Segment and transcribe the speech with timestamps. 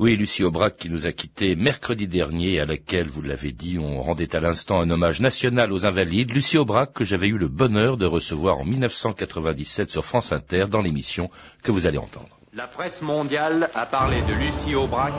[0.00, 4.00] Oui, Lucie Aubrac qui nous a quittés mercredi dernier, à laquelle, vous l'avez dit, on
[4.00, 6.32] rendait à l'instant un hommage national aux Invalides.
[6.32, 10.80] Lucie Aubrac que j'avais eu le bonheur de recevoir en 1997 sur France Inter dans
[10.80, 11.28] l'émission
[11.62, 12.30] que vous allez entendre.
[12.54, 15.12] La presse mondiale a parlé de Lucie Aubrac,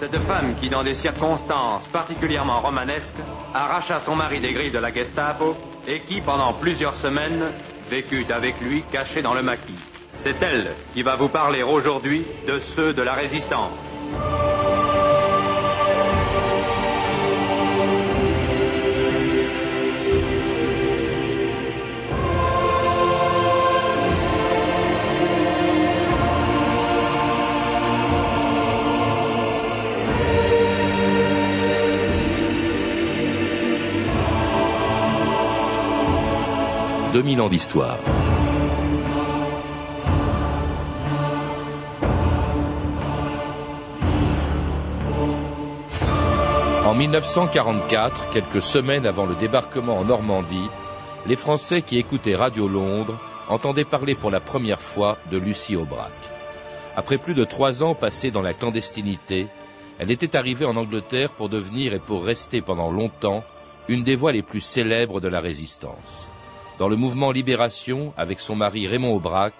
[0.00, 3.12] cette femme qui, dans des circonstances particulièrement romanesques,
[3.52, 5.54] arracha son mari des grilles de la Gestapo
[5.86, 7.52] et qui, pendant plusieurs semaines,
[7.90, 9.74] vécut avec lui caché dans le maquis.
[10.16, 13.85] C'est elle qui va vous parler aujourd'hui de ceux de la résistance.
[37.16, 37.98] Deux mille ans d'histoire.
[46.86, 50.68] En 1944, quelques semaines avant le débarquement en Normandie,
[51.26, 56.12] les Français qui écoutaient Radio Londres entendaient parler pour la première fois de Lucie Aubrac.
[56.94, 59.48] Après plus de trois ans passés dans la clandestinité,
[59.98, 63.42] elle était arrivée en Angleterre pour devenir et pour rester pendant longtemps
[63.88, 66.28] une des voix les plus célèbres de la résistance.
[66.78, 69.54] Dans le mouvement Libération, avec son mari Raymond Aubrac,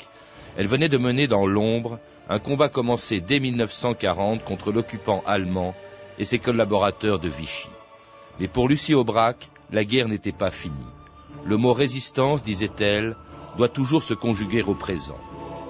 [0.57, 5.75] elle venait de mener dans l'ombre un combat commencé dès 1940 contre l'occupant allemand
[6.19, 7.69] et ses collaborateurs de Vichy.
[8.41, 10.75] Mais pour Lucie Aubrac, la guerre n'était pas finie.
[11.45, 13.17] Le mot résistance, disait-elle,
[13.57, 15.19] doit toujours se conjuguer au présent.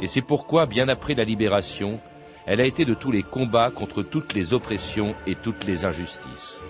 [0.00, 2.00] Et c'est pourquoi, bien après la libération,
[2.46, 6.60] elle a été de tous les combats contre toutes les oppressions et toutes les injustices.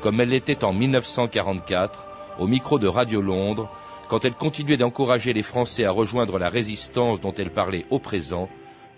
[0.00, 2.06] Comme elle l'était en 1944,
[2.38, 3.70] au micro de Radio Londres,
[4.08, 8.48] quand elle continuait d'encourager les Français à rejoindre la résistance dont elle parlait au présent,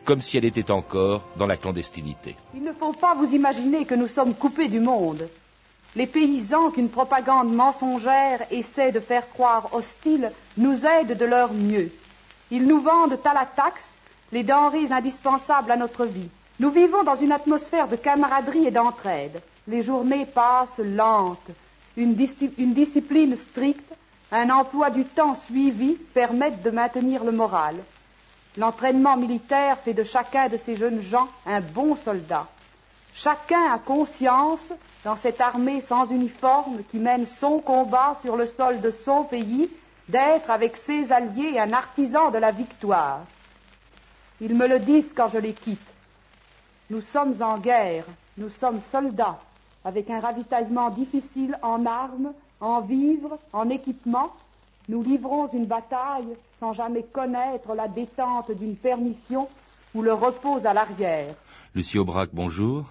[0.07, 2.37] comme si elle était encore dans la clandestinité.
[2.55, 5.29] Il ne faut pas vous imaginer que nous sommes coupés du monde.
[5.97, 11.91] Les paysans qu'une propagande mensongère essaie de faire croire hostiles nous aident de leur mieux.
[12.51, 13.91] Ils nous vendent à la taxe
[14.31, 16.29] les denrées indispensables à notre vie.
[16.61, 19.43] Nous vivons dans une atmosphère de camaraderie et d'entraide.
[19.67, 21.51] Les journées passent lentes.
[21.97, 22.17] Une,
[22.59, 23.93] une discipline stricte,
[24.31, 27.75] un emploi du temps suivi permettent de maintenir le moral.
[28.59, 32.47] L'entraînement militaire fait de chacun de ces jeunes gens un bon soldat.
[33.15, 34.67] Chacun a conscience,
[35.05, 39.71] dans cette armée sans uniforme qui mène son combat sur le sol de son pays,
[40.09, 43.21] d'être avec ses alliés un artisan de la victoire.
[44.41, 45.81] Ils me le disent quand je les quitte.
[46.91, 48.05] Nous sommes en guerre,
[48.39, 49.39] nous sommes soldats,
[49.85, 54.33] avec un ravitaillement difficile en armes, en vivres, en équipement.
[54.89, 59.49] Nous livrons une bataille sans jamais connaître la détente d'une permission
[59.95, 61.35] ou le repos à l'arrière.
[61.75, 62.87] Lucie Aubrac, bonjour.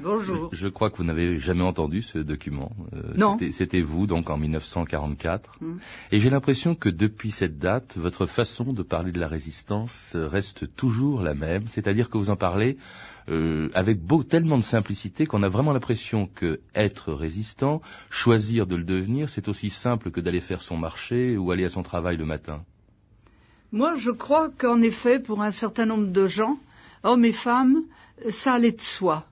[0.00, 0.50] Bonjour.
[0.52, 2.72] Je, crois que vous n'avez jamais entendu ce document.
[2.94, 3.38] Euh, non.
[3.52, 5.58] C'était vous, donc, en 1944.
[5.60, 5.76] Hmm.
[6.10, 10.74] Et j'ai l'impression que depuis cette date, votre façon de parler de la résistance reste
[10.74, 11.68] toujours la même.
[11.68, 12.76] C'est-à-dire que vous en parlez
[13.28, 17.80] euh, avec beau, tellement de simplicité qu'on a vraiment l'impression que être résistant,
[18.10, 21.70] choisir de le devenir, c'est aussi simple que d'aller faire son marché ou aller à
[21.70, 22.64] son travail le matin.
[23.74, 26.60] Moi, je crois qu'en effet, pour un certain nombre de gens,
[27.02, 27.82] hommes et femmes,
[28.28, 29.26] ça allait de soi.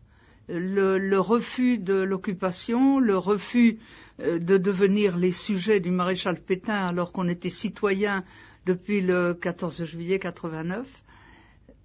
[0.49, 3.79] Le, refus de l'occupation, le refus
[4.19, 8.25] euh, de devenir les sujets du maréchal Pétain alors qu'on était citoyen
[8.67, 10.89] depuis le 14 juillet 89,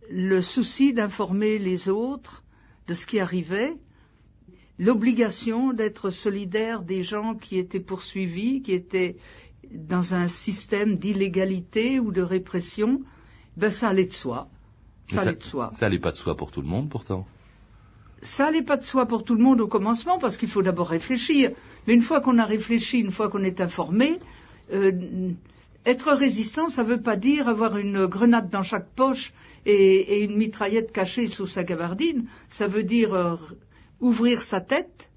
[0.10, 2.44] le souci d'informer les autres
[2.88, 3.76] de ce qui arrivait,
[4.80, 9.18] l'obligation d'être solidaire des gens qui étaient poursuivis, qui étaient
[9.72, 13.02] dans un système d'illégalité ou de répression,
[13.56, 14.50] ben ça allait de soi.
[15.12, 15.72] Ça, allait de soi.
[15.74, 17.26] Ça allait pas de soi pour tout le monde, pourtant.
[18.22, 20.90] Ça allait pas de soi pour tout le monde au commencement, parce qu'il faut d'abord
[20.90, 21.52] réfléchir.
[21.86, 24.20] Mais une fois qu'on a réfléchi, une fois qu'on est informé,
[24.74, 25.32] euh,
[25.86, 29.34] être résistant, ça veut pas dire avoir une grenade dans chaque poche
[29.66, 32.26] et, une mitraillette cachée sous sa gabardine.
[32.50, 33.36] Ça veut dire euh,
[34.02, 35.10] ouvrir sa tête,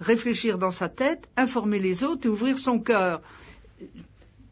[0.00, 3.20] réfléchir dans sa tête, informer les autres et ouvrir son cœur.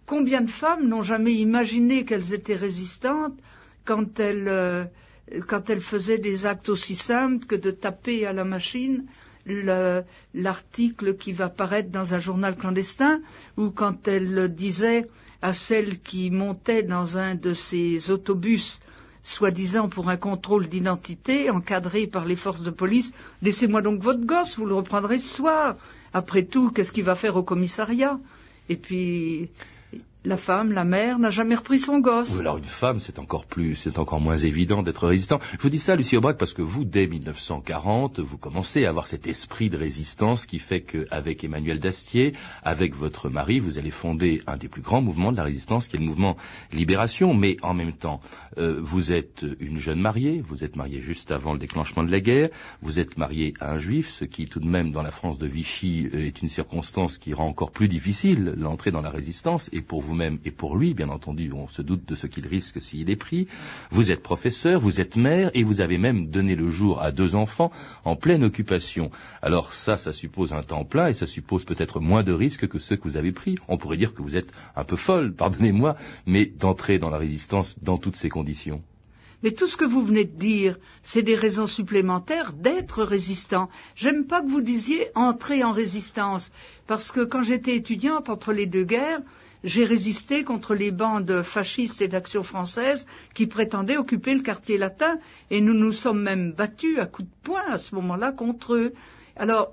[0.06, 3.34] Combien de femmes n'ont jamais imaginé qu'elles étaient résistantes
[3.84, 4.84] quand elles, euh,
[5.48, 9.04] quand elles faisaient des actes aussi simples que de taper à la machine
[10.34, 13.20] l'article qui va paraître dans un journal clandestin,
[13.56, 15.06] ou quand elles disaient
[15.42, 18.80] à celles qui montaient dans un de ces autobus
[19.22, 23.12] soi-disant pour un contrôle d'identité encadré par les forces de police,
[23.42, 25.76] laissez-moi donc votre gosse, vous le reprendrez ce soir.
[26.12, 28.18] Après tout, qu'est-ce qu'il va faire au commissariat?
[28.68, 29.48] Et puis,
[30.26, 32.40] la femme, la mère, n'a jamais repris son gosse.
[32.40, 35.38] Alors une femme, c'est encore plus, c'est encore moins évident d'être résistant.
[35.52, 39.06] Je vous dis ça, Lucie Aubrac, parce que vous, dès 1940, vous commencez à avoir
[39.06, 42.32] cet esprit de résistance qui fait qu'avec Emmanuel Dastier,
[42.64, 45.96] avec votre mari, vous allez fonder un des plus grands mouvements de la résistance, qui
[45.96, 46.36] est le mouvement
[46.72, 47.32] Libération.
[47.32, 48.20] Mais en même temps,
[48.58, 52.20] euh, vous êtes une jeune mariée, vous êtes mariée juste avant le déclenchement de la
[52.20, 52.48] guerre,
[52.82, 55.46] vous êtes mariée à un juif, ce qui tout de même dans la France de
[55.46, 59.82] Vichy euh, est une circonstance qui rend encore plus difficile l'entrée dans la résistance, et
[59.82, 60.00] pour
[60.44, 63.46] et pour lui, bien entendu, on se doute de ce qu'il risque s'il est pris.
[63.90, 67.34] Vous êtes professeur, vous êtes mère, et vous avez même donné le jour à deux
[67.34, 67.70] enfants
[68.04, 69.10] en pleine occupation.
[69.42, 72.78] Alors ça, ça suppose un temps plein, et ça suppose peut-être moins de risques que
[72.78, 73.56] ceux que vous avez pris.
[73.68, 75.96] On pourrait dire que vous êtes un peu folle, pardonnez-moi,
[76.26, 78.82] mais d'entrer dans la résistance dans toutes ces conditions.
[79.42, 83.68] Mais tout ce que vous venez de dire, c'est des raisons supplémentaires d'être résistant.
[83.94, 86.50] J'aime pas que vous disiez entrer en résistance,
[86.86, 89.20] parce que quand j'étais étudiante entre les deux guerres,
[89.66, 93.04] j'ai résisté contre les bandes fascistes et d'action française
[93.34, 95.18] qui prétendaient occuper le quartier latin,
[95.50, 98.94] et nous nous sommes même battus à coups de poing à ce moment-là contre eux.
[99.36, 99.72] Alors,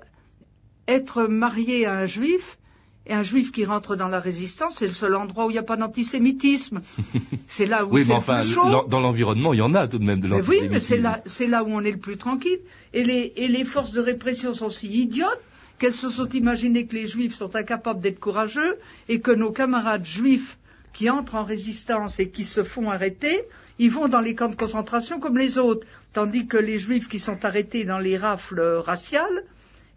[0.88, 2.58] être marié à un juif,
[3.06, 5.58] et un juif qui rentre dans la résistance, c'est le seul endroit où il n'y
[5.58, 6.80] a pas d'antisémitisme.
[7.48, 8.84] C'est là où oui, il mais fait enfin, le plus chaud.
[8.88, 10.64] dans l'environnement, il y en a tout de même de Mais l'antisémitisme.
[10.64, 12.60] oui, mais c'est là, c'est là où on est le plus tranquille.
[12.94, 15.38] Et les, et les forces de répression sont si idiotes
[15.78, 18.78] qu'elles se sont imaginées que les juifs sont incapables d'être courageux
[19.08, 20.58] et que nos camarades juifs
[20.92, 23.42] qui entrent en résistance et qui se font arrêter,
[23.78, 25.86] ils vont dans les camps de concentration comme les autres.
[26.12, 29.44] Tandis que les juifs qui sont arrêtés dans les rafles raciales,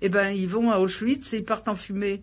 [0.01, 2.21] eh ben, ils vont à Auschwitz et ils partent en fumée.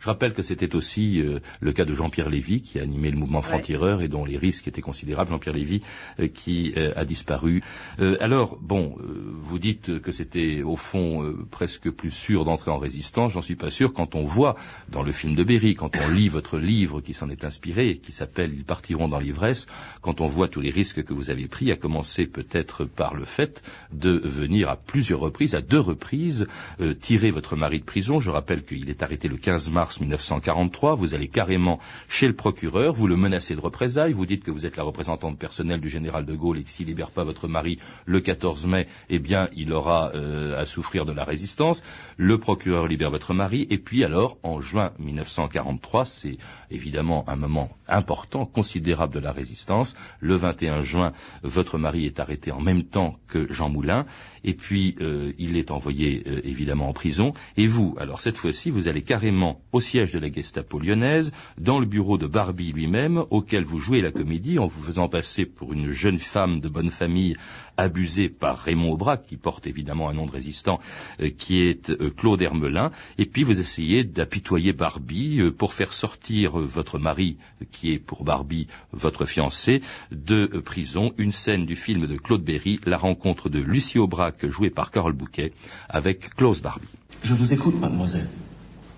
[0.00, 3.16] Je rappelle que c'était aussi euh, le cas de Jean-Pierre Lévy qui a animé le
[3.16, 5.30] mouvement franc-tireur et dont les risques étaient considérables.
[5.30, 5.82] Jean-Pierre Lévy
[6.20, 7.62] euh, qui euh, a disparu.
[7.98, 12.70] Euh, alors, bon, euh, vous dites que c'était au fond euh, presque plus sûr d'entrer
[12.70, 13.32] en résistance.
[13.32, 14.56] J'en suis pas sûr quand on voit
[14.88, 17.98] dans le film de Berry, quand on lit votre livre qui s'en est inspiré et
[17.98, 19.66] qui s'appelle Ils partiront dans l'ivresse,
[20.00, 23.24] quand on voit tous les risques que vous avez pris, à commencer peut-être par le
[23.24, 23.62] fait
[23.92, 26.46] de venir à plusieurs reprises, à deux reprises,
[26.80, 28.20] euh, tirer votre mari de prison.
[28.20, 32.92] Je rappelle qu'il est arrêté le 15 mars 1943, vous allez carrément chez le procureur,
[32.94, 36.24] vous le menacez de représailles, vous dites que vous êtes la représentante personnelle du général
[36.24, 39.72] de Gaulle et que s'il libère pas votre mari le 14 mai, eh bien, il
[39.72, 41.82] aura euh, à souffrir de la résistance.
[42.16, 46.36] Le procureur libère votre mari, et puis alors, en juin 1943, c'est
[46.70, 49.96] évidemment un moment important, considérable de la résistance.
[50.20, 54.06] Le 21 juin, votre mari est arrêté en même temps que Jean Moulin,
[54.44, 57.32] et puis euh, il est envoyé euh, évidemment en prison.
[57.56, 61.78] Et vous, alors cette fois-ci, vous allez carrément au siège de la Gestapo lyonnaise, dans
[61.78, 65.72] le bureau de Barbie lui-même, auquel vous jouez la comédie en vous faisant passer pour
[65.72, 67.36] une jeune femme de bonne famille
[67.76, 70.78] abusée par Raymond Aubrac, qui porte évidemment un nom de résistant,
[71.20, 72.90] euh, qui est euh, Claude Hermelin.
[73.18, 77.38] Et puis vous essayez d'apitoyer Barbie euh, pour faire sortir votre mari,
[77.70, 81.12] qui est pour Barbie votre fiancé, de prison.
[81.18, 85.14] Une scène du film de Claude Berry, la rencontre de Lucie Aubrac, jouée par Carole
[85.14, 85.52] Bouquet,
[85.88, 86.86] avec Klaus Barbie.
[87.22, 88.28] Je vous écoute, mademoiselle.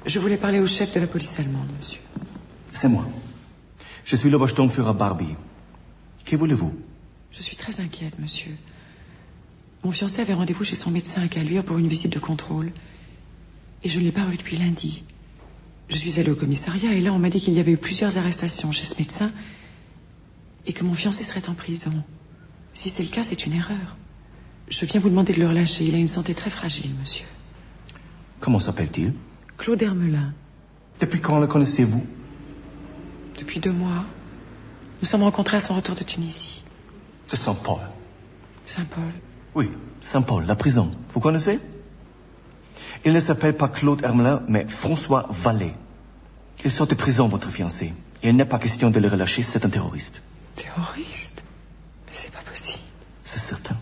[0.06, 2.00] Je voulais parler au chef de la police allemande, monsieur.
[2.72, 3.06] C'est moi.
[4.04, 5.34] Je suis l'Obersturmführer Barbie.
[6.24, 6.74] Que voulez-vous?
[7.32, 8.54] Je suis très inquiète, monsieur.
[9.82, 12.72] Mon fiancé avait rendez-vous chez son médecin à Caluire pour une visite de contrôle.
[13.82, 15.04] Et je ne l'ai pas revu depuis lundi.
[15.88, 18.16] Je suis allée au commissariat et là, on m'a dit qu'il y avait eu plusieurs
[18.16, 19.30] arrestations chez ce médecin
[20.66, 21.92] et que mon fiancé serait en prison.
[22.72, 23.96] Si c'est le cas, c'est une erreur.
[24.68, 25.84] Je viens vous demander de le relâcher.
[25.84, 27.26] Il a une santé très fragile, monsieur.
[28.40, 29.12] Comment s'appelle-t-il?
[29.64, 30.34] Claude Hermelin.
[31.00, 32.04] Depuis quand le connaissez-vous?
[33.38, 34.04] Depuis deux mois,
[35.00, 36.62] nous sommes rencontrés à son retour de Tunisie.
[37.24, 37.80] C'est Saint-Paul.
[38.66, 39.10] Saint-Paul.
[39.54, 39.70] Oui,
[40.02, 40.90] Saint-Paul, la prison.
[41.14, 41.58] Vous connaissez?
[43.06, 45.72] Il ne s'appelle pas Claude Hermelin, mais François Vallée.
[46.62, 47.94] Il sort de prison, votre fiancé.
[48.22, 50.20] Et il n'est pas question de le relâcher, c'est un terroriste.
[50.56, 51.42] Terroriste?
[52.06, 52.84] Mais c'est pas possible.
[53.24, 53.78] C'est certain.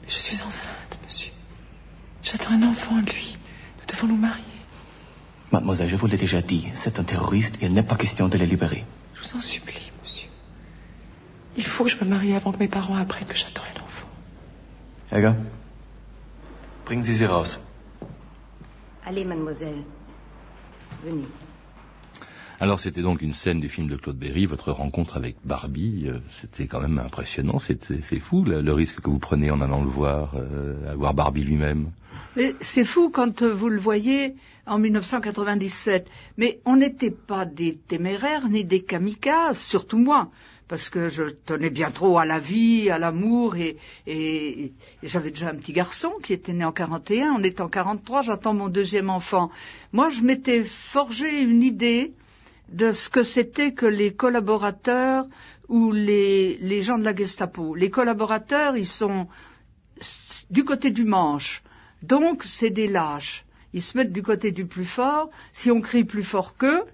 [0.00, 1.32] Mais je suis enceinte, monsieur.
[2.22, 3.36] J'attends un enfant de lui.
[3.78, 4.44] Nous devons nous marier.
[5.54, 8.36] Mademoiselle, je vous l'ai déjà dit, c'est un terroriste et il n'est pas question de
[8.36, 8.84] le libérer.
[9.14, 10.28] Je vous en supplie, monsieur.
[11.56, 14.08] Il faut que je me marie avant que mes parents apprennent que j'attends un enfant.
[15.12, 15.36] Helga,
[16.84, 17.60] bringen Sie sie raus.
[19.06, 19.84] Allez, mademoiselle.
[21.04, 21.28] Venez.
[22.60, 26.18] Alors c'était donc une scène du film de Claude Berry, votre rencontre avec Barbie, euh,
[26.30, 29.90] c'était quand même impressionnant, c'est fou le, le risque que vous prenez en allant le
[29.90, 31.90] voir, euh, à voir Barbie lui-même.
[32.60, 34.34] C'est fou quand euh, vous le voyez
[34.66, 36.06] en 1997.
[36.36, 40.30] Mais on n'était pas des téméraires ni des kamikazes, surtout moi,
[40.66, 45.30] parce que je tenais bien trop à la vie, à l'amour, et, et, et j'avais
[45.30, 48.68] déjà un petit garçon qui était né en 41, on est en 43, j'attends mon
[48.68, 49.50] deuxième enfant.
[49.92, 52.12] Moi, je m'étais forgé une idée
[52.68, 55.26] de ce que c'était que les collaborateurs
[55.68, 57.74] ou les, les gens de la Gestapo.
[57.74, 59.28] Les collaborateurs, ils sont
[60.50, 61.62] du côté du manche.
[62.02, 63.44] Donc, c'est des lâches.
[63.72, 65.30] Ils se mettent du côté du plus fort.
[65.52, 66.84] Si on crie plus fort qu'eux,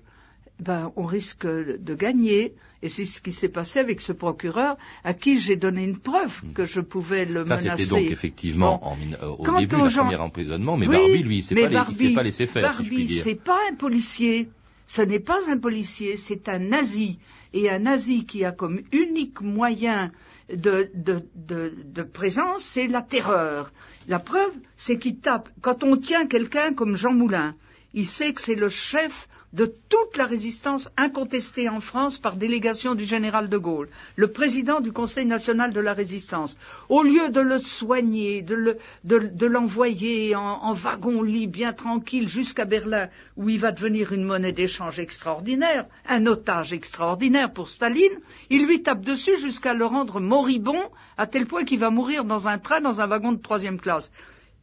[0.61, 2.55] ben, on risque de gagner.
[2.83, 6.41] Et c'est ce qui s'est passé avec ce procureur à qui j'ai donné une preuve
[6.43, 6.53] hmm.
[6.55, 7.69] que je pouvais le Ça, menacer.
[7.69, 11.45] Ça, c'était donc effectivement en, euh, au début du premier emprisonnement, mais Barbie, lui, il
[11.45, 13.23] s'est pas, laissé faire, Barbie, si je puis dire.
[13.25, 14.49] c'est pas un policier.
[14.91, 17.21] Ce n'est pas un policier, c'est un nazi.
[17.53, 20.11] Et un nazi qui a comme unique moyen
[20.53, 23.73] de, de, de, présence, c'est la terreur.
[24.09, 25.49] La preuve, c'est qu'il tape.
[25.61, 27.55] Quand on tient quelqu'un comme Jean Moulin,
[27.95, 32.95] il sait que c'est le chef de toute la résistance incontestée en France par délégation
[32.95, 36.57] du général de Gaulle, le président du Conseil national de la résistance,
[36.89, 43.59] au lieu de le soigner, de l'envoyer en, wagon-lit bien tranquille jusqu'à Berlin, où il
[43.59, 49.39] va devenir une monnaie d'échange extraordinaire, un otage extraordinaire pour Staline, il lui tape dessus
[49.39, 53.07] jusqu'à le rendre moribond, à tel point qu'il va mourir dans un train dans un
[53.07, 54.13] wagon de troisième classe.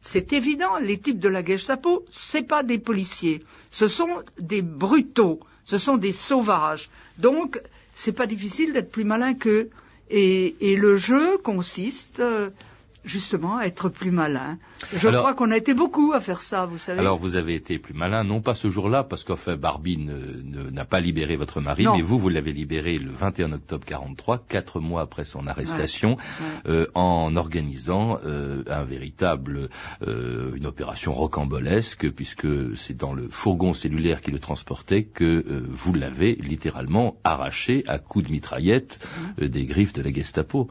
[0.00, 5.40] C'est évident, les types de la Gestapo, c'est pas des policiers, ce sont des brutaux,
[5.64, 6.88] ce sont des sauvages.
[7.18, 7.60] Donc,
[7.94, 9.70] c'est pas difficile d'être plus malin qu'eux.
[10.10, 12.48] Et, et, le jeu consiste euh,
[13.04, 14.58] justement être plus malin.
[14.94, 17.00] Je crois qu'on a été beaucoup à faire ça, vous savez.
[17.00, 21.00] Alors vous avez été plus malin, non pas ce jour-là, parce qu'enfin Barbie n'a pas
[21.00, 25.24] libéré votre mari, mais vous, vous l'avez libéré le 21 octobre 43, quatre mois après
[25.24, 26.16] son arrestation,
[26.66, 29.68] euh, en organisant euh, un véritable,
[30.06, 35.94] euh, une opération rocambolesque, puisque c'est dans le fourgon cellulaire qui le transportait que vous
[35.94, 39.06] l'avez littéralement arraché à coups de mitraillette
[39.38, 40.68] des griffes de la Gestapo.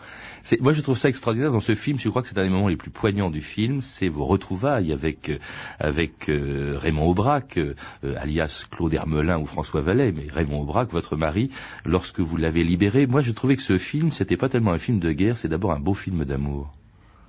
[0.60, 2.00] Moi, je trouve ça extraordinaire dans ce film.
[2.00, 4.92] Je crois que c'est un des moments les plus poignants du film, c'est vos retrouvailles
[4.92, 5.38] avec euh,
[5.80, 7.76] avec euh, Raymond Aubrac, euh,
[8.18, 11.52] alias Claude Hermelin ou François Vallet, mais Raymond Aubrac, votre mari,
[11.86, 13.06] lorsque vous l'avez libéré.
[13.06, 15.74] Moi, je trouvais que ce film, c'était pas tellement un film de guerre, c'est d'abord
[15.74, 16.74] un beau film d'amour.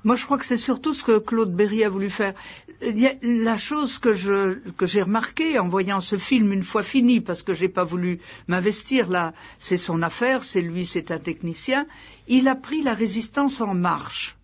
[0.04, 2.32] Moi, je crois que c'est surtout ce que Claude Berry a voulu faire.
[2.80, 7.42] la chose que je que j'ai remarqué en voyant ce film une fois fini, parce
[7.42, 11.86] que j'ai pas voulu m'investir là, c'est son affaire, c'est lui, c'est un technicien.
[12.26, 14.37] Il a pris la résistance en marche.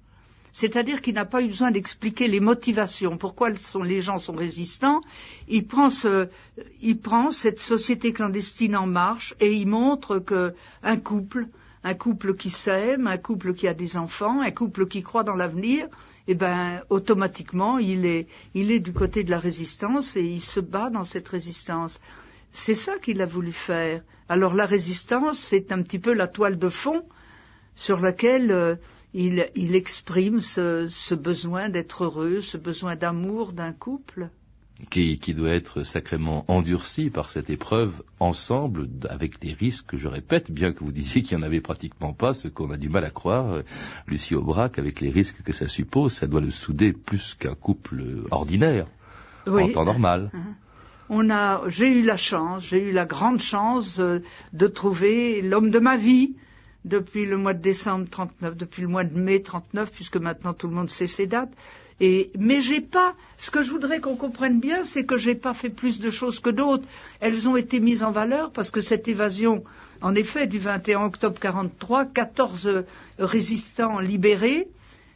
[0.55, 5.01] C'est-à-dire qu'il n'a pas eu besoin d'expliquer les motivations, pourquoi les gens sont résistants.
[5.49, 5.89] Il prend,
[6.81, 11.49] il prend cette société clandestine en marche et il montre que un couple,
[11.83, 15.35] un couple qui s'aime, un couple qui a des enfants, un couple qui croit dans
[15.35, 15.89] l'avenir,
[16.29, 20.61] eh ben automatiquement il est, il est du côté de la résistance et il se
[20.61, 22.01] bat dans cette résistance.
[22.53, 24.03] C'est ça qu'il a voulu faire.
[24.29, 27.05] Alors la résistance, c'est un petit peu la toile de fond
[27.75, 28.77] sur laquelle euh,
[29.15, 34.29] il, exprime ce, besoin d'être heureux, ce besoin d'amour d'un couple.
[34.91, 40.73] Qui, doit être sacrément endurci par cette épreuve ensemble, avec des risques, je répète, bien
[40.73, 43.11] que vous disiez qu'il n'y en avait pratiquement pas, ce qu'on a du mal à
[43.11, 43.63] croire, euh,
[44.09, 48.03] Lucie Aubrac, avec les risques que ça suppose, ça doit le souder plus qu'un couple
[48.33, 48.87] ordinaire,
[49.47, 50.31] en temps normal.
[50.45, 50.65] Uh-huh.
[51.11, 54.21] On a, j'ai eu la chance, j'ai eu la grande chance euh,
[54.55, 56.35] de trouver l'homme de ma vie,
[56.85, 60.69] depuis le mois de décembre 39, depuis le mois de mai 39, puisque maintenant tout
[60.69, 61.53] le monde sait ces dates.
[62.01, 65.55] Et, mais j'ai pas, ce que je voudrais qu'on comprenne bien, c'est que j'ai pas
[65.55, 66.85] fait plus de choses que d'autres.
[67.21, 69.63] Elles ont été mises en valeur parce que cette évasion,
[70.03, 72.85] en effet, du 21 octobre 43, 14
[73.19, 74.69] résistants libérés,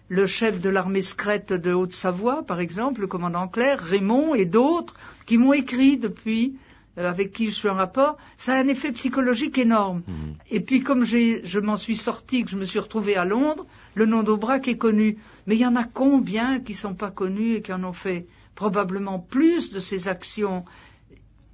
[0.08, 4.94] le chef de l'armée secrète de Haute-Savoie, par exemple, le commandant Claire, Raymond et d'autres,
[5.26, 6.67] qui m'ont écrit depuis, euh,
[7.06, 10.02] avec qui je suis en rapport, ça a un effet psychologique énorme.
[10.06, 10.12] Mmh.
[10.50, 14.06] Et puis comme je m'en suis sorti, que je me suis retrouvé à Londres, le
[14.06, 15.18] nom d'Aubrac est connu.
[15.46, 18.26] Mais il y en a combien qui sont pas connus et qui en ont fait
[18.54, 20.64] probablement plus de ces actions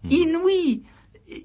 [0.04, 0.10] mmh.
[0.10, 0.82] inouïes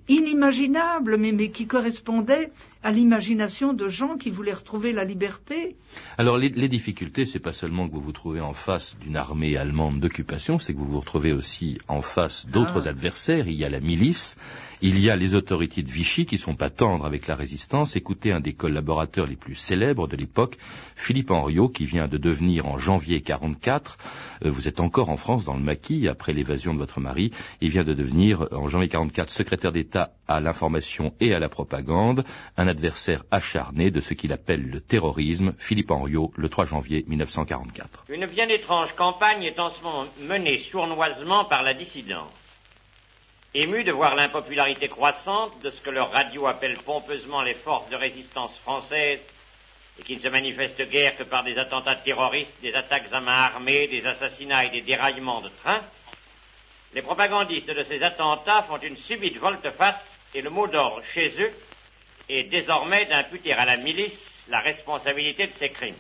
[0.08, 5.76] inimaginable, mais, mais qui correspondait à l'imagination de gens qui voulaient retrouver la liberté.
[6.18, 9.58] Alors les, les difficultés, c'est pas seulement que vous vous trouvez en face d'une armée
[9.58, 12.90] allemande d'occupation, c'est que vous vous retrouvez aussi en face d'autres ah.
[12.90, 13.48] adversaires.
[13.48, 14.38] Il y a la milice,
[14.82, 17.98] il y a les autorités de Vichy qui sont pas tendres avec la résistance.
[17.98, 20.58] Écoutez un des collaborateurs les plus célèbres de l'époque,
[20.96, 23.98] Philippe Henriot, qui vient de devenir en janvier 44,
[24.46, 27.72] euh, vous êtes encore en France dans le maquis après l'évasion de votre mari, il
[27.72, 32.24] vient de devenir en janvier 44 secrétaire d'État à l'information et à la propagande,
[32.56, 38.06] un adversaire acharné de ce qu'il appelle le terrorisme, Philippe Henriot, le 3 janvier 1944.
[38.10, 42.32] Une bien étrange campagne est en ce moment menée sournoisement par la dissidence.
[43.54, 47.96] Ému de voir l'impopularité croissante de ce que leur radio appelle pompeusement les forces de
[47.96, 49.20] résistance françaises,
[50.00, 53.34] et qui ne se manifestent guère que par des attentats terroristes, des attaques à main
[53.34, 55.82] armée, des assassinats et des déraillements de trains,
[56.94, 60.00] les propagandistes de ces attentats font une subite volte-face
[60.34, 61.52] et le mot d'ordre chez eux
[62.30, 64.18] est désormais d'imputer à la milice
[64.48, 65.96] la responsabilité de ces crimes.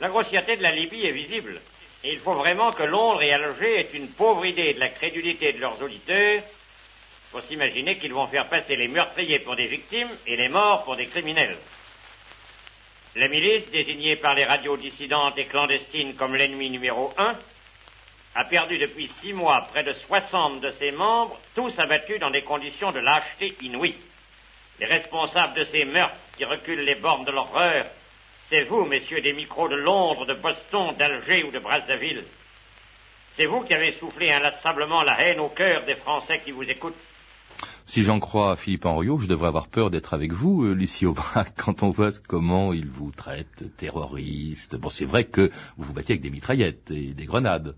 [0.00, 1.60] La grossièreté de la Libye est visible,
[2.02, 5.52] et il faut vraiment que Londres et Alger aient une pauvre idée de la crédulité
[5.52, 6.42] de leurs auditeurs
[7.30, 10.96] pour s'imaginer qu'ils vont faire passer les meurtriers pour des victimes et les morts pour
[10.96, 11.56] des criminels.
[13.16, 17.36] La milice, désignée par les radios dissidentes et clandestines comme l'ennemi numéro un,
[18.34, 22.42] a perdu depuis six mois près de 60 de ses membres, tous abattus dans des
[22.42, 23.94] conditions de lâcheté inouïe.
[24.80, 27.86] Les responsables de ces meurtres qui reculent les bornes de l'horreur,
[28.48, 32.24] c'est vous, messieurs des micros de Londres, de Boston, d'Alger ou de Brazzaville.
[33.36, 36.94] C'est vous qui avez soufflé inlassablement la haine au cœur des Français qui vous écoutent.
[37.86, 41.06] Si j'en crois à Philippe Henriot, je devrais avoir peur d'être avec vous, euh, Lucie
[41.06, 44.76] Aubrac, quand on voit comment il vous traite, terroriste.
[44.76, 47.76] Bon, c'est vrai que vous vous battez avec des mitraillettes et des grenades.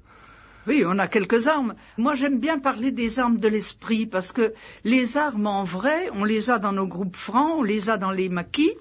[0.67, 1.75] Oui, on a quelques armes.
[1.97, 6.25] Moi, j'aime bien parler des armes de l'esprit parce que les armes en vrai, on
[6.25, 8.73] les a dans nos groupes francs, on les a dans les maquis,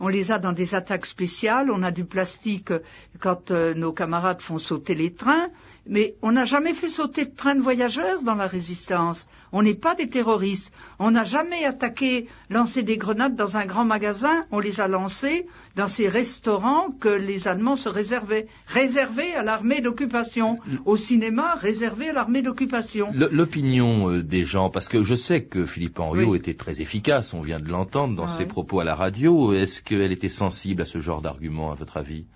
[0.00, 2.72] on les a dans des attaques spéciales, on a du plastique
[3.20, 5.50] quand euh, nos camarades font sauter les trains,
[5.90, 9.26] mais on n'a jamais fait sauter de train de voyageurs dans la résistance.
[9.52, 10.72] On n'est pas des terroristes.
[11.00, 14.44] On n'a jamais attaqué, lancé des grenades dans un grand magasin.
[14.52, 18.46] On les a lancées dans ces restaurants que les Allemands se réservaient.
[18.68, 20.58] Réservés à l'armée d'occupation.
[20.84, 23.08] Au cinéma, réservés à l'armée d'occupation.
[23.12, 27.40] L'opinion euh, des gens, parce que je sais que Philippe Henriot était très efficace, on
[27.40, 28.48] vient de l'entendre dans Ah ses oui.
[28.48, 29.52] propos à la radio.
[29.52, 32.26] Est-ce qu'elle était sensible à ce genre d'argument, à votre avis?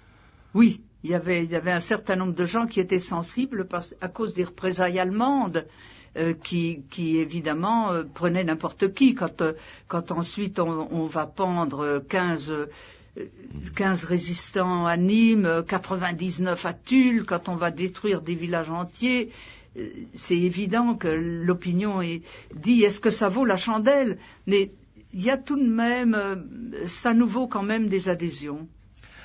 [0.55, 3.69] Oui, il y avait, un certain nombre de gens qui étaient sensibles
[4.01, 5.67] à cause des représailles allemandes.
[6.17, 6.85] euh, qui,
[7.19, 9.53] évidemment euh, prenaient n'importe qui quand, euh,
[10.11, 12.67] ensuite on, va pendre euh, 15, euh,
[13.77, 19.31] 15 résistants à Nîmes, euh, 99 à Tulle, quand on va détruire des villages entiers,
[20.15, 22.23] c'est évident que l'opinion est
[22.55, 24.19] dit est-ce que ça vaut la chandelle?
[24.47, 24.71] Mais
[25.13, 26.17] il y a tout de même,
[26.87, 28.69] ça nous vaut quand même des adhésions.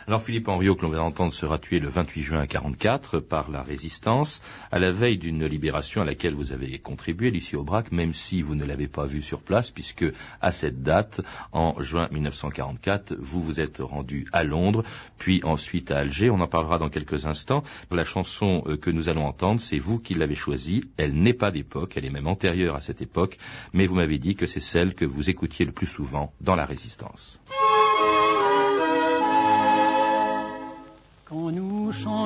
[0.09, 3.61] Alors Philippe Henriot, que l'on vient d'entendre, sera tué le 28 juin 44 par la
[3.61, 8.41] résistance, à la veille d'une libération à laquelle vous avez contribué, Lucie Aubrac, même si
[8.41, 10.05] vous ne l'avez pas vu sur place, puisque
[10.41, 14.83] à cette date, en juin 1944, vous vous êtes rendu à Londres,
[15.19, 16.31] puis ensuite à Alger.
[16.31, 17.63] On en parlera dans quelques instants.
[17.91, 20.85] La chanson euh, que nous allons entendre, c'est vous qui l'avez choisie.
[20.97, 23.37] Elle n'est pas d'époque, elle est même antérieure à cette époque,
[23.73, 26.65] mais vous m'avez dit que c'est celle que vous écoutiez le plus souvent dans la
[26.65, 27.39] résistance.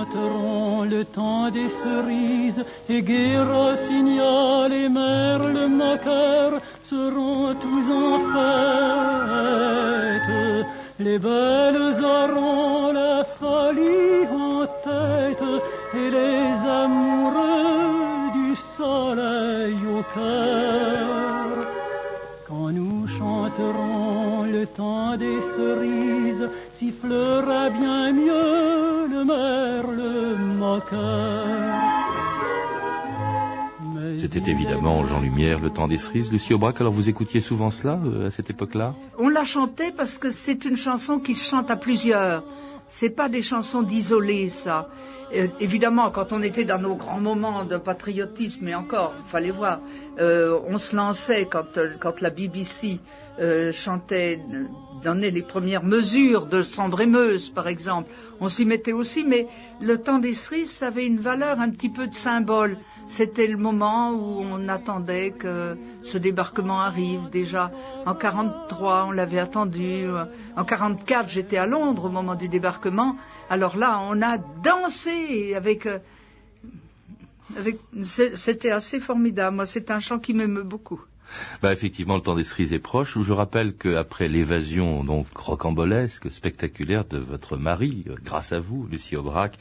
[0.04, 8.20] Nous chanterons le temps des cerises et Guéra signal et merle moqueur seront tous en
[8.34, 9.56] fête.
[11.00, 15.44] Les belles auront la folie en tête
[15.96, 21.68] et les amoureux du soleil au cœur.
[22.48, 28.43] Quand nous chanterons le temps des cerises, sifflera bien mieux
[34.18, 36.32] C'était évidemment Jean Lumière, Le temps des cerises.
[36.32, 38.96] Lucie Aubrac, alors vous écoutiez souvent cela euh, à cette époque-là?
[39.20, 42.44] On la chantait parce que c'est une chanson qui se chante à plusieurs.
[42.88, 44.90] C'est pas des chansons d'isolés, ça.
[45.36, 49.52] Euh, évidemment, quand on était dans nos grands moments de patriotisme, et encore, il fallait
[49.52, 49.80] voir,
[50.20, 53.00] euh, on se lançait quand, quand la BBC
[53.39, 54.39] euh, chantait,
[55.04, 58.10] donnait les premières mesures de Sambre-et-Meuse, par exemple.
[58.39, 59.48] On s'y mettait aussi, mais
[59.82, 62.78] le temps des cerises, avait une valeur un petit peu de symbole.
[63.08, 67.30] C'était le moment où on attendait que ce débarquement arrive.
[67.32, 67.72] Déjà
[68.06, 70.06] en 43, on l'avait attendu.
[70.56, 73.17] En 44, j'étais à Londres au moment du débarquement.
[73.50, 75.86] Alors là, on a dansé avec.
[75.86, 76.00] euh,
[77.58, 77.78] avec
[78.36, 79.58] C'était assez formidable.
[79.58, 81.02] Moi, c'est un chant qui m'aime beaucoup.
[81.62, 83.17] Bah effectivement, le temps des cerises est proche.
[83.19, 89.15] Je rappelle qu'après l'évasion donc rocambolesque, spectaculaire de votre mari, euh, grâce à vous, Lucie
[89.15, 89.58] Aubrac,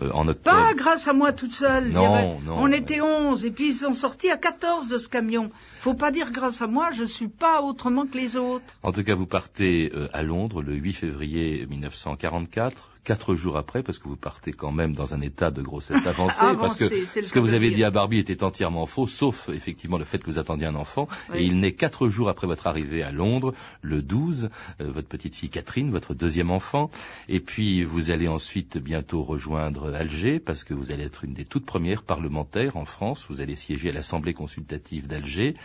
[0.00, 0.56] euh, en octobre.
[0.56, 1.88] Pas grâce à moi toute seule.
[1.88, 5.50] Non, non, on était 11 et puis ils sont sortis à 14 de ce camion.
[5.80, 8.64] Faut pas dire grâce à moi, je suis pas autrement que les autres.
[8.82, 12.91] En tout cas, vous partez euh, à Londres le 8 février 1944.
[13.04, 16.54] Quatre jours après, parce que vous partez quand même dans un état de grossesse avancée,
[16.60, 17.76] parce que ce que vous avez dire.
[17.78, 21.08] dit à Barbie était entièrement faux, sauf effectivement le fait que vous attendiez un enfant.
[21.30, 21.38] Oui.
[21.38, 25.34] Et il naît quatre jours après votre arrivée à Londres, le 12, euh, votre petite
[25.34, 26.92] fille Catherine, votre deuxième enfant.
[27.28, 31.44] Et puis vous allez ensuite bientôt rejoindre Alger, parce que vous allez être une des
[31.44, 33.26] toutes premières parlementaires en France.
[33.28, 35.56] Vous allez siéger à l'Assemblée consultative d'Alger.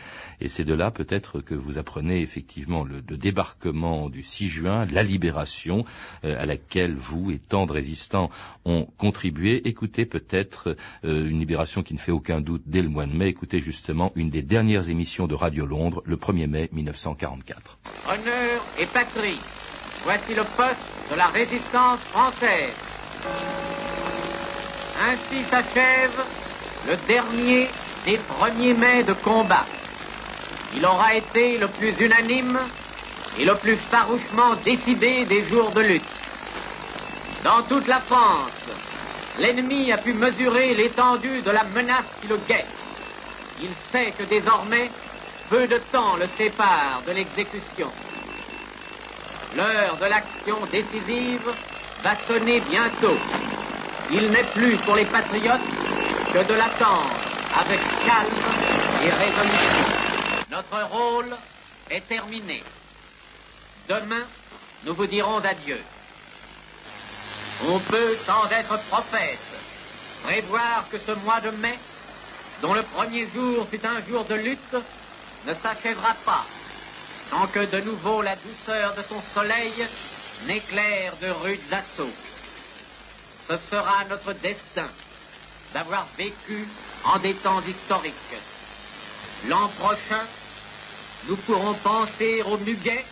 [0.42, 4.86] Et c'est de là peut-être que vous apprenez effectivement le, le débarquement du 6 juin,
[4.86, 5.86] la libération,
[6.24, 8.30] euh, à laquelle vous et tant de résistants
[8.66, 9.68] ont contribué.
[9.68, 13.28] Écoutez peut-être euh, une libération qui ne fait aucun doute dès le mois de mai.
[13.28, 17.78] Écoutez justement une des dernières émissions de Radio Londres, le 1er mai 1944.
[18.08, 19.40] Honneur et patrie,
[20.04, 22.74] voici le poste de la résistance française.
[25.10, 26.24] Ainsi s'achève
[26.88, 27.68] le dernier
[28.06, 29.66] des premiers mai de combat.
[30.76, 32.58] Il aura été le plus unanime
[33.40, 36.17] et le plus farouchement décidé des jours de lutte.
[37.48, 38.52] Dans toute la France,
[39.40, 42.68] l'ennemi a pu mesurer l'étendue de la menace qui le guette.
[43.62, 44.92] Il sait que désormais,
[45.50, 47.90] peu de temps le sépare de l'exécution.
[49.56, 51.50] L'heure de l'action décisive
[52.04, 53.18] va sonner bientôt.
[54.12, 55.72] Il n'est plus pour les patriotes
[56.34, 57.16] que de l'attendre
[57.62, 58.44] avec calme
[59.06, 59.88] et résolution.
[60.52, 61.34] Notre rôle
[61.92, 62.62] est terminé.
[63.88, 64.26] Demain,
[64.86, 65.80] nous vous dirons adieu.
[67.66, 69.40] On peut, sans être prophète,
[70.24, 71.78] prévoir que ce mois de mai,
[72.62, 74.78] dont le premier jour fut un jour de lutte,
[75.46, 76.46] ne s'achèvera pas
[77.30, 79.88] sans que de nouveau la douceur de son soleil
[80.46, 82.14] n'éclaire de rudes assauts.
[83.48, 84.88] Ce sera notre destin
[85.74, 86.68] d'avoir vécu
[87.04, 88.14] en des temps historiques.
[89.48, 90.26] L'an prochain,
[91.28, 93.06] nous pourrons penser au muguet.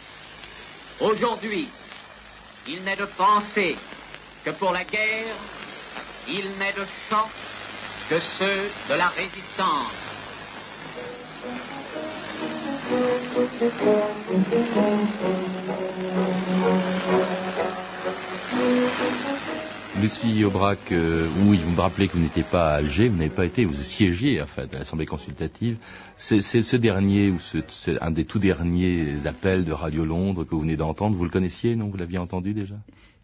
[1.02, 1.68] Aujourd'hui,
[2.68, 3.78] il n'est de pensée
[4.46, 5.36] que pour la guerre,
[6.28, 7.28] il n'est de chant
[8.10, 10.12] que ceux de la résistance.
[20.00, 23.30] Lucie Aubrac, euh, oui, vous me rappelez que vous n'étiez pas à Alger, vous n'avez
[23.32, 25.78] pas été, vous siégiez en fait à l'Assemblée consultative.
[26.18, 27.58] C'est ce dernier, ou ce,
[28.00, 31.76] un des tout derniers appels de Radio Londres que vous venez d'entendre, vous le connaissiez,
[31.76, 31.88] non?
[31.88, 32.76] Vous l'aviez entendu déjà?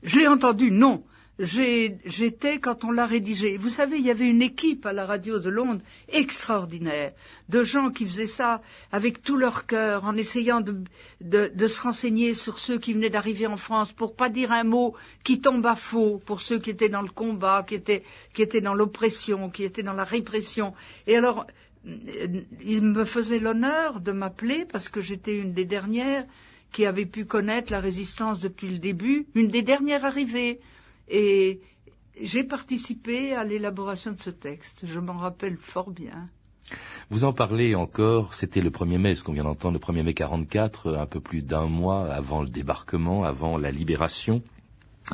[0.01, 1.03] Je l'ai entendu, non
[1.43, 3.57] j'étais quand on l'a rédigé.
[3.57, 7.13] Vous savez, il y avait une équipe à la radio de Londres extraordinaire,
[7.49, 12.59] de gens qui faisaient ça avec tout leur cœur, en essayant de, se renseigner sur
[12.59, 16.21] ceux qui venaient d'arriver en France, pour pas dire un mot qui tombe à faux,
[16.25, 19.83] pour ceux qui étaient dans le combat, qui étaient, qui étaient dans l'oppression, qui étaient
[19.83, 20.73] dans la répression.
[21.07, 21.47] Et alors,
[22.63, 26.25] il me faisait l'honneur de m'appeler parce que j'étais une des dernières
[26.71, 30.59] qui avait pu connaître la résistance depuis le début, une des dernières arrivées.
[31.11, 31.59] Et
[32.19, 34.85] j'ai participé à l'élaboration de ce texte.
[34.85, 36.29] Je m'en rappelle fort bien.
[37.09, 40.13] Vous en parlez encore, c'était le 1er mai, ce qu'on vient d'entendre, le 1er mai
[40.13, 44.41] 44, un peu plus d'un mois avant le débarquement, avant la libération.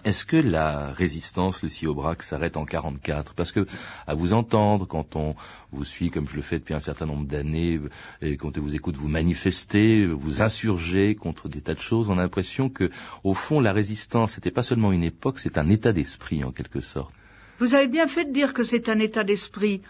[0.04, 3.66] Est-ce que la résistance, le Aubrac, s'arrête en 44 Parce que,
[4.06, 5.36] à vous entendre, quand on
[5.72, 7.80] vous suit, comme je le fais depuis un certain nombre d'années,
[8.22, 12.18] et quand on vous écoute vous manifester, vous insurger contre des tas de choses, on
[12.18, 12.92] a l'impression que,
[13.24, 16.82] au fond, la résistance, n'était pas seulement une époque, c'est un état d'esprit, en quelque
[16.82, 17.14] sorte.
[17.60, 19.82] Vous avez bien fait de dire que c'est un état d'esprit.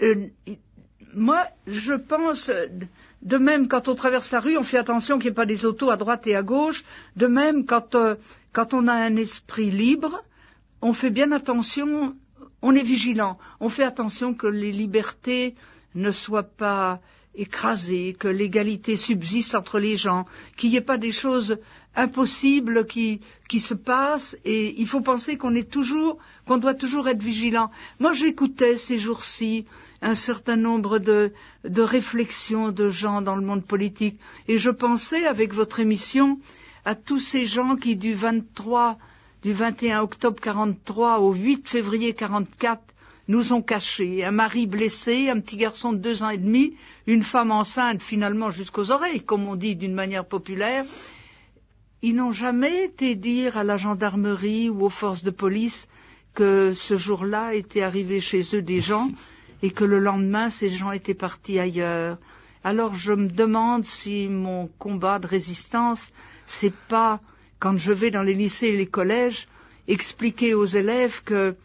[0.00, 0.28] Euh,
[1.14, 2.50] moi, je pense,
[3.22, 5.64] de même, quand on traverse la rue, on fait attention qu'il n'y ait pas des
[5.64, 6.84] autos à droite et à gauche.
[7.16, 7.94] De même, quand...
[7.94, 8.16] Euh,
[8.52, 10.22] quand on a un esprit libre,
[10.82, 12.14] on fait bien attention,
[12.60, 15.54] on est vigilant, on fait attention que les libertés
[15.94, 17.00] ne soient pas
[17.34, 21.58] écrasées, que l'égalité subsiste entre les gens, qu'il n'y ait pas des choses
[21.94, 27.08] impossibles qui, qui se passent, et il faut penser qu'on est toujours, qu'on doit toujours
[27.08, 27.70] être vigilant.
[28.00, 29.64] Moi, j'écoutais ces jours-ci
[30.02, 31.32] un certain nombre de,
[31.64, 36.38] réflexions de gens dans le monde politique, et je pensais, avec votre émission,
[36.84, 38.98] à tous ces gens qui du 23,
[39.42, 42.82] du 21 octobre 43 au 8 février 44
[43.28, 44.24] nous ont cachés.
[44.24, 46.74] Un mari blessé, un petit garçon de deux ans et demi,
[47.06, 50.84] une femme enceinte finalement jusqu'aux oreilles, comme on dit d'une manière populaire.
[52.02, 55.88] Ils n'ont jamais été dire à la gendarmerie ou aux forces de police
[56.34, 59.08] que ce jour-là était arrivé chez eux des gens
[59.62, 62.18] et que le lendemain ces gens étaient partis ailleurs.
[62.64, 66.10] Alors je me demande si mon combat de résistance
[66.46, 67.20] c'est pas
[67.58, 69.48] quand je vais dans les lycées et les collèges
[69.88, 71.56] expliquer aux élèves que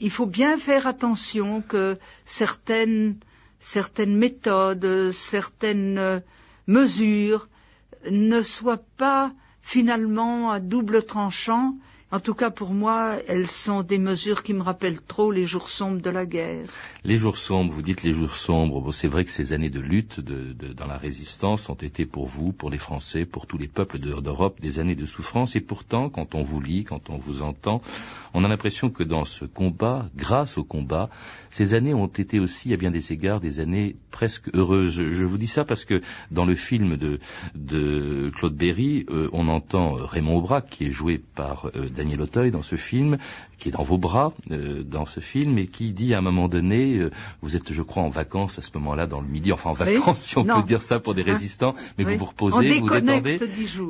[0.00, 3.16] il faut bien faire attention que certaines
[3.60, 6.22] certaines méthodes, certaines
[6.66, 7.48] mesures
[8.10, 11.76] ne soient pas finalement à double tranchant
[12.12, 15.70] en tout cas, pour moi, elles sont des mesures qui me rappellent trop les jours
[15.70, 16.66] sombres de la guerre.
[17.04, 18.82] Les jours sombres, vous dites les jours sombres.
[18.82, 22.04] Bon, c'est vrai que ces années de lutte de, de, dans la résistance ont été
[22.04, 25.56] pour vous, pour les Français, pour tous les peuples d'Europe, des années de souffrance.
[25.56, 27.80] Et pourtant, quand on vous lit, quand on vous entend,
[28.34, 31.08] on a l'impression que dans ce combat, grâce au combat,
[31.50, 34.92] ces années ont été aussi, à bien des égards, des années presque heureuses.
[35.10, 37.20] Je vous dis ça parce que dans le film de,
[37.54, 42.50] de Claude Berry, euh, on entend Raymond Aubrac, qui est joué par euh, Daniel Auteuil
[42.50, 43.16] dans ce film,
[43.58, 46.48] qui est dans vos bras euh, dans ce film, et qui dit à un moment
[46.48, 47.10] donné, euh,
[47.42, 50.22] vous êtes, je crois, en vacances à ce moment-là dans le midi, enfin en vacances,
[50.22, 53.38] si on peut dire ça pour des hein résistants, mais vous vous reposez, vous détendez.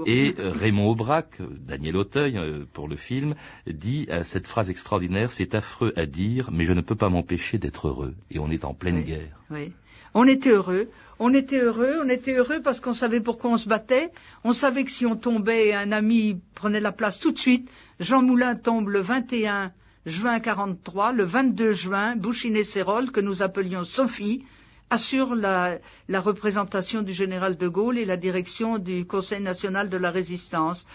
[0.07, 2.39] Et Raymond Aubrac, Daniel Auteuil,
[2.75, 3.35] pour le film,
[3.67, 7.89] dit cette phrase extraordinaire, c'est affreux à dire, mais je ne peux pas m'empêcher d'être
[7.89, 8.15] heureux.
[8.31, 9.41] Et on est en pleine guerre.
[9.51, 9.73] Oui.
[10.15, 10.89] On était heureux.
[11.25, 14.11] On était heureux, on était heureux parce qu'on savait pourquoi on se battait.
[14.43, 17.71] On savait que si on tombait, un ami prenait la place tout de suite.
[18.01, 19.71] Jean Moulin tombe le 21
[20.05, 24.45] juin 43, le 22 juin, Bouchiné-Sérol, que nous appelions Sophie,
[24.91, 29.99] assure la, la, représentation du général de Gaulle et la direction du Conseil national de
[29.99, 30.89] la résistance.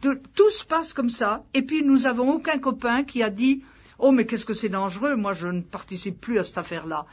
[0.00, 1.42] tout se passe comme ça.
[1.52, 3.64] Et puis nous n'avons aucun copain qui a dit
[3.98, 7.06] Oh mais qu'est-ce que c'est dangereux, moi je ne participe plus à cette affaire-là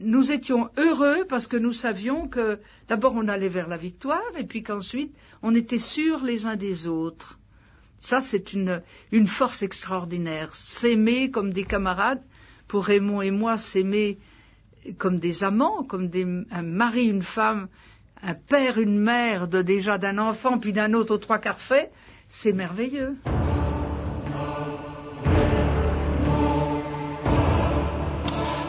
[0.00, 2.58] nous étions heureux parce que nous savions que
[2.88, 6.88] d'abord on allait vers la victoire et puis qu'ensuite on était sûrs les uns des
[6.88, 7.38] autres.
[8.00, 8.80] Ça, c'est une,
[9.26, 10.54] force extraordinaire.
[10.54, 12.22] S'aimer comme des camarades,
[12.66, 14.18] pour Raymond et moi, s'aimer
[14.96, 16.10] comme des amants, comme
[16.50, 17.68] un mari, une femme,
[18.22, 21.92] un père, une mère, de déjà d'un enfant, puis d'un autre aux trois quarts fait,
[22.30, 23.16] c'est merveilleux.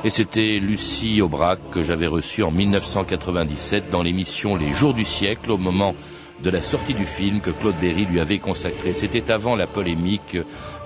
[0.04, 5.52] Et c'était Lucie Aubrac que j'avais reçue en 1997 dans l'émission Les Jours du siècle
[5.52, 5.94] au moment
[6.42, 8.96] de la sortie du film que Claude Berry lui avait consacré.
[8.96, 10.38] C'était avant la polémique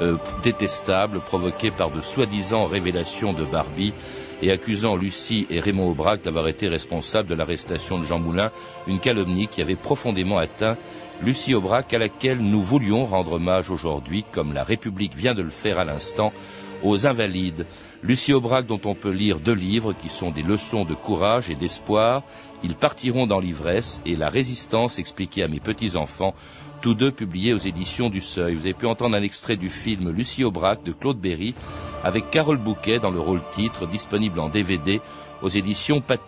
[0.01, 3.93] euh, détestable provoquée par de soi-disant révélations de Barbie
[4.41, 8.51] et accusant Lucie et Raymond Aubrac d'avoir été responsables de l'arrestation de Jean Moulin,
[8.85, 10.75] une calomnie qui avait profondément atteint
[11.21, 15.49] Lucie Aubrac à laquelle nous voulions rendre hommage aujourd'hui, comme la République vient de le
[15.49, 16.33] faire à l'instant,
[16.85, 17.65] aux invalides.
[18.03, 21.55] Lucie Aubrac dont on peut lire deux livres qui sont des leçons de courage et
[21.55, 22.23] d'espoir.
[22.63, 26.35] Ils partiront dans l'ivresse et la résistance expliquée à mes petits-enfants,
[26.81, 28.55] tous deux publiés aux éditions du Seuil.
[28.55, 31.55] Vous avez pu entendre un extrait du film Lucie Aubrac de Claude Berry
[32.03, 35.01] avec Carole Bouquet dans le rôle titre disponible en DVD
[35.41, 36.23] aux éditions Pathé.